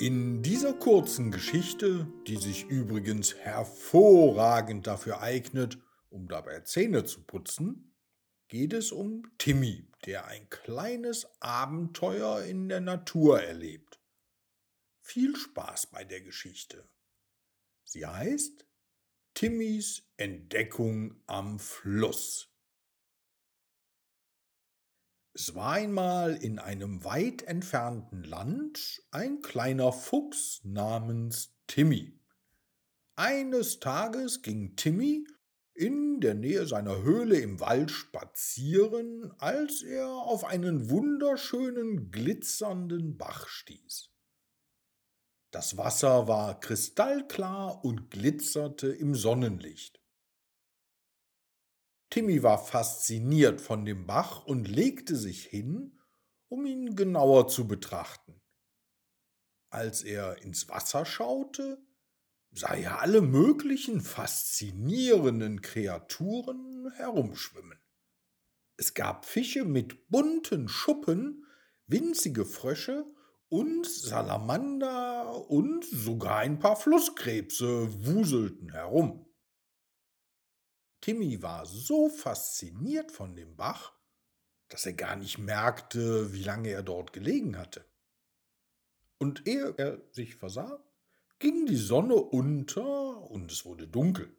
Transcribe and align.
In 0.00 0.42
dieser 0.42 0.72
kurzen 0.72 1.30
Geschichte, 1.30 2.10
die 2.26 2.38
sich 2.38 2.64
übrigens 2.64 3.34
hervorragend 3.34 4.86
dafür 4.86 5.20
eignet, 5.20 5.76
um 6.08 6.26
dabei 6.26 6.60
Zähne 6.60 7.04
zu 7.04 7.20
putzen, 7.20 7.94
geht 8.48 8.72
es 8.72 8.92
um 8.92 9.30
Timmy, 9.36 9.86
der 10.06 10.26
ein 10.26 10.48
kleines 10.48 11.28
Abenteuer 11.42 12.44
in 12.44 12.70
der 12.70 12.80
Natur 12.80 13.42
erlebt. 13.42 14.00
Viel 15.02 15.36
Spaß 15.36 15.88
bei 15.88 16.02
der 16.02 16.22
Geschichte. 16.22 16.88
Sie 17.84 18.06
heißt 18.06 18.66
Timmys 19.34 20.08
Entdeckung 20.16 21.20
am 21.26 21.58
Fluss. 21.58 22.49
Es 25.32 25.54
war 25.54 25.72
einmal 25.72 26.34
in 26.34 26.58
einem 26.58 27.04
weit 27.04 27.42
entfernten 27.42 28.24
Land 28.24 29.02
ein 29.12 29.42
kleiner 29.42 29.92
Fuchs 29.92 30.60
namens 30.64 31.54
Timmy. 31.68 32.18
Eines 33.14 33.78
Tages 33.78 34.42
ging 34.42 34.74
Timmy 34.74 35.24
in 35.74 36.20
der 36.20 36.34
Nähe 36.34 36.66
seiner 36.66 37.02
Höhle 37.02 37.38
im 37.38 37.60
Wald 37.60 37.92
spazieren, 37.92 39.32
als 39.38 39.82
er 39.82 40.08
auf 40.08 40.44
einen 40.44 40.90
wunderschönen 40.90 42.10
glitzernden 42.10 43.16
Bach 43.16 43.46
stieß. 43.46 44.10
Das 45.52 45.76
Wasser 45.76 46.28
war 46.28 46.58
kristallklar 46.58 47.84
und 47.84 48.10
glitzerte 48.10 48.88
im 48.88 49.14
Sonnenlicht. 49.14 49.99
Timmy 52.10 52.42
war 52.42 52.58
fasziniert 52.58 53.60
von 53.60 53.84
dem 53.84 54.06
Bach 54.06 54.44
und 54.44 54.66
legte 54.66 55.16
sich 55.16 55.44
hin, 55.44 56.00
um 56.48 56.66
ihn 56.66 56.96
genauer 56.96 57.46
zu 57.46 57.68
betrachten. 57.68 58.40
Als 59.70 60.02
er 60.02 60.42
ins 60.42 60.68
Wasser 60.68 61.06
schaute, 61.06 61.78
sah 62.50 62.74
er 62.74 63.00
alle 63.00 63.22
möglichen 63.22 64.00
faszinierenden 64.00 65.62
Kreaturen 65.62 66.90
herumschwimmen. 66.96 67.78
Es 68.76 68.94
gab 68.94 69.24
Fische 69.24 69.64
mit 69.64 70.08
bunten 70.08 70.66
Schuppen, 70.66 71.46
winzige 71.86 72.44
Frösche 72.44 73.04
und 73.48 73.86
Salamander 73.86 75.48
und 75.48 75.84
sogar 75.84 76.38
ein 76.38 76.58
paar 76.58 76.76
Flusskrebse 76.76 78.04
wuselten 78.04 78.72
herum. 78.72 79.29
Timmy 81.00 81.42
war 81.42 81.64
so 81.64 82.08
fasziniert 82.08 83.10
von 83.10 83.34
dem 83.34 83.56
Bach, 83.56 83.92
dass 84.68 84.86
er 84.86 84.92
gar 84.92 85.16
nicht 85.16 85.38
merkte, 85.38 86.32
wie 86.32 86.42
lange 86.42 86.70
er 86.70 86.82
dort 86.82 87.12
gelegen 87.12 87.56
hatte. 87.56 87.84
Und 89.18 89.46
ehe 89.46 89.74
er 89.76 90.00
sich 90.12 90.36
versah, 90.36 90.82
ging 91.38 91.66
die 91.66 91.76
Sonne 91.76 92.14
unter 92.14 93.30
und 93.30 93.50
es 93.50 93.64
wurde 93.64 93.88
dunkel. 93.88 94.36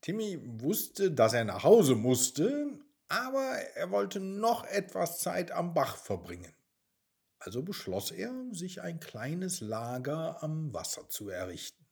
Timmy 0.00 0.38
wusste, 0.60 1.10
dass 1.10 1.32
er 1.32 1.44
nach 1.44 1.64
Hause 1.64 1.96
musste, 1.96 2.78
aber 3.08 3.56
er 3.74 3.90
wollte 3.90 4.20
noch 4.20 4.64
etwas 4.64 5.20
Zeit 5.20 5.50
am 5.50 5.74
Bach 5.74 5.96
verbringen. 5.96 6.54
Also 7.38 7.62
beschloss 7.62 8.10
er, 8.10 8.32
sich 8.52 8.80
ein 8.80 9.00
kleines 9.00 9.60
Lager 9.60 10.42
am 10.42 10.72
Wasser 10.72 11.08
zu 11.08 11.28
errichten. 11.28 11.84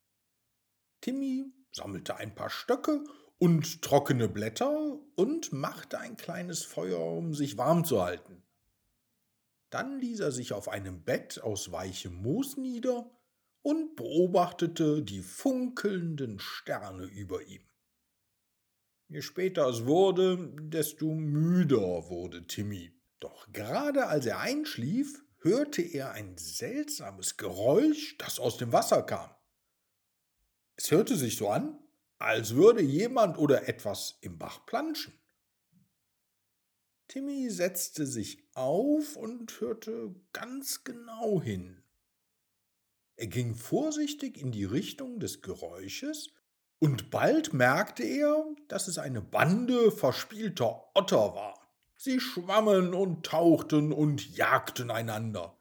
Timmy 1.00 1.52
sammelte 1.72 2.16
ein 2.16 2.34
paar 2.34 2.50
Stöcke 2.50 3.04
und 3.44 3.82
trockene 3.82 4.26
Blätter 4.26 4.98
und 5.16 5.52
machte 5.52 5.98
ein 5.98 6.16
kleines 6.16 6.62
Feuer, 6.62 6.98
um 6.98 7.34
sich 7.34 7.58
warm 7.58 7.84
zu 7.84 8.02
halten. 8.02 8.42
Dann 9.68 10.00
ließ 10.00 10.20
er 10.20 10.32
sich 10.32 10.54
auf 10.54 10.70
einem 10.70 11.02
Bett 11.02 11.42
aus 11.42 11.70
weichem 11.70 12.22
Moos 12.22 12.56
nieder 12.56 13.10
und 13.60 13.96
beobachtete 13.96 15.02
die 15.02 15.20
funkelnden 15.20 16.38
Sterne 16.38 17.04
über 17.04 17.42
ihm. 17.42 17.60
Je 19.08 19.20
später 19.20 19.68
es 19.68 19.84
wurde, 19.84 20.50
desto 20.62 21.12
müder 21.12 22.08
wurde 22.08 22.46
Timmy. 22.46 22.94
Doch 23.20 23.52
gerade 23.52 24.06
als 24.06 24.24
er 24.24 24.40
einschlief, 24.40 25.22
hörte 25.40 25.82
er 25.82 26.12
ein 26.12 26.38
seltsames 26.38 27.36
Geräusch, 27.36 28.16
das 28.16 28.40
aus 28.40 28.56
dem 28.56 28.72
Wasser 28.72 29.02
kam. 29.02 29.28
Es 30.76 30.90
hörte 30.90 31.14
sich 31.14 31.36
so 31.36 31.50
an, 31.50 31.78
als 32.24 32.54
würde 32.54 32.82
jemand 32.82 33.38
oder 33.38 33.68
etwas 33.68 34.18
im 34.20 34.38
Bach 34.38 34.64
planschen. 34.66 35.12
Timmy 37.08 37.50
setzte 37.50 38.06
sich 38.06 38.42
auf 38.54 39.16
und 39.16 39.60
hörte 39.60 40.14
ganz 40.32 40.84
genau 40.84 41.40
hin. 41.40 41.82
Er 43.16 43.26
ging 43.26 43.54
vorsichtig 43.54 44.38
in 44.38 44.52
die 44.52 44.64
Richtung 44.64 45.20
des 45.20 45.42
Geräusches, 45.42 46.30
und 46.80 47.10
bald 47.10 47.54
merkte 47.54 48.02
er, 48.02 48.44
dass 48.68 48.88
es 48.88 48.98
eine 48.98 49.22
Bande 49.22 49.90
verspielter 49.90 50.84
Otter 50.94 51.34
war. 51.34 51.60
Sie 51.96 52.20
schwammen 52.20 52.92
und 52.92 53.24
tauchten 53.24 53.92
und 53.92 54.36
jagten 54.36 54.90
einander. 54.90 55.56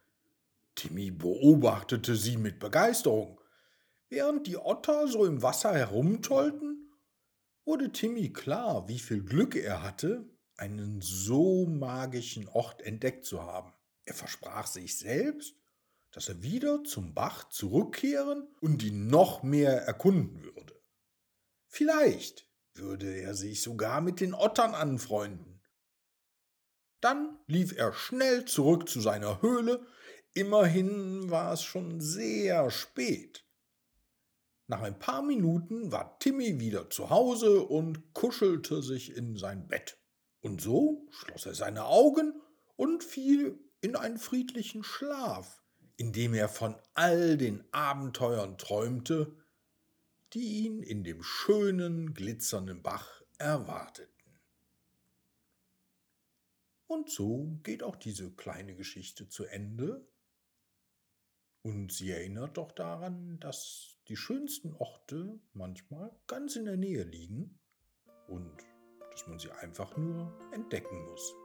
Timmy 0.76 1.12
beobachtete 1.12 2.16
sie 2.16 2.36
mit 2.36 2.60
Begeisterung. 2.60 3.40
Während 4.14 4.46
die 4.46 4.58
Otter 4.58 5.08
so 5.08 5.26
im 5.26 5.42
Wasser 5.42 5.74
herumtollten, 5.74 6.94
wurde 7.66 7.92
Timmy 7.92 8.32
klar, 8.32 8.88
wie 8.88 9.00
viel 9.00 9.24
Glück 9.24 9.56
er 9.56 9.82
hatte, 9.82 10.30
einen 10.56 11.02
so 11.02 11.66
magischen 11.66 12.48
Ort 12.48 12.84
entdeckt 12.84 13.26
zu 13.26 13.42
haben. 13.42 13.74
Er 14.06 14.14
versprach 14.14 14.68
sich 14.68 15.00
selbst, 15.00 15.56
dass 16.12 16.30
er 16.30 16.44
wieder 16.44 16.84
zum 16.84 17.16
Bach 17.16 17.50
zurückkehren 17.50 18.48
und 18.62 18.84
ihn 18.84 19.08
noch 19.08 19.42
mehr 19.42 19.82
erkunden 19.82 20.44
würde. 20.44 20.80
Vielleicht 21.66 22.48
würde 22.76 23.16
er 23.16 23.34
sich 23.34 23.64
sogar 23.64 24.00
mit 24.00 24.20
den 24.20 24.36
Ottern 24.36 24.76
anfreunden. 24.76 25.64
Dann 27.02 27.40
lief 27.48 27.76
er 27.76 27.94
schnell 27.94 28.46
zurück 28.46 28.88
zu 28.88 29.02
seiner 29.02 29.42
Höhle, 29.42 29.88
immerhin 30.36 31.32
war 31.32 31.54
es 31.54 31.64
schon 31.64 32.00
sehr 32.00 32.70
spät. 32.70 33.43
Nach 34.68 34.82
ein 34.82 34.98
paar 34.98 35.22
Minuten 35.22 35.92
war 35.92 36.18
Timmy 36.20 36.60
wieder 36.60 36.90
zu 36.90 37.10
Hause 37.10 37.64
und 37.64 38.14
kuschelte 38.14 38.82
sich 38.82 39.16
in 39.16 39.36
sein 39.36 39.68
Bett. 39.68 39.98
Und 40.42 40.62
so 40.62 41.08
schloss 41.12 41.46
er 41.46 41.54
seine 41.54 41.86
Augen 41.86 42.42
und 42.76 43.04
fiel 43.04 43.60
in 43.82 43.96
einen 43.96 44.18
friedlichen 44.18 44.84
Schlaf, 44.84 45.62
in 45.98 46.14
dem 46.14 46.34
er 46.34 46.50
von 46.50 46.76
all 46.94 47.38
den 47.38 47.64
Abenteuern 47.72 48.58
träumte, 48.58 49.36
die 50.34 50.66
ihn 50.66 50.82
in 50.82 51.04
dem 51.04 51.22
schönen, 51.22 52.14
glitzernden 52.14 52.82
Bach 52.82 53.22
erwarteten. 53.38 54.10
Und 56.88 57.10
so 57.10 57.60
geht 57.64 57.84
auch 57.84 57.96
diese 57.96 58.32
kleine 58.32 58.76
Geschichte 58.76 59.28
zu 59.28 59.46
Ende 59.46 60.08
und 61.64 61.92
sie 61.94 62.12
erinnert 62.12 62.58
doch 62.58 62.72
daran, 62.72 63.40
dass 63.40 63.93
die 64.08 64.18
schönsten 64.18 64.74
Orte 64.74 65.40
manchmal 65.54 66.12
ganz 66.28 66.56
in 66.56 66.66
der 66.66 66.78
Nähe 66.78 67.04
liegen 67.04 67.60
und 68.28 68.58
dass 69.12 69.28
man 69.28 69.40
sie 69.40 69.52
einfach 69.52 69.96
nur 69.98 70.34
entdecken 70.52 71.06
muss. 71.06 71.36